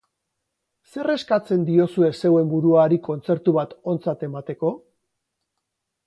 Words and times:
Zer 0.91 1.09
eskatzen 1.15 1.65
diozue 1.67 2.09
zeuen 2.21 2.49
buruari 2.53 2.99
kontzertu 3.07 3.53
bat 3.59 3.75
ontzat 3.93 4.25
emateko? 4.29 4.73